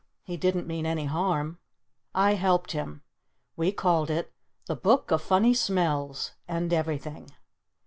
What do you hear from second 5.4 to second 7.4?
Smells and Everything."